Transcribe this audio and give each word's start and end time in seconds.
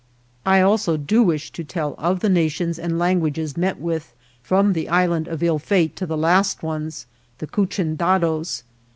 I 0.47 0.61
ALSO 0.63 0.97
do 0.97 1.21
wish 1.21 1.51
to 1.51 1.63
tell 1.63 1.93
of 1.99 2.21
the 2.21 2.27
nations 2.29 2.79
and 2.79 2.97
languages 2.97 3.55
met 3.55 3.77
with 3.77 4.13
from 4.41 4.73
the 4.73 4.87
Is 4.87 5.07
land 5.07 5.27
of 5.27 5.43
Ill 5.43 5.59
Fate 5.59 5.95
to 5.97 6.07
the 6.07 6.17
last 6.17 6.63
ones, 6.63 7.05
the 7.37 7.45
Cuchendados. 7.45 8.63